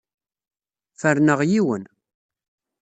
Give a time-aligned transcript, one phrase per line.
[1.01, 1.83] Ferneɣ yiwen.